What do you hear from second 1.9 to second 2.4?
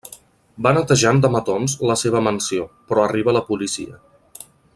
la seva